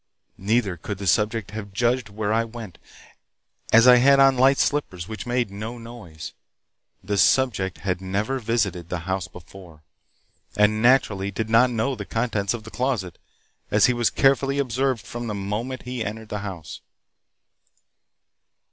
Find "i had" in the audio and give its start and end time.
3.87-4.19